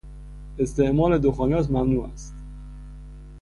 [0.59, 2.33] استعمال دخانیات ممنوع است!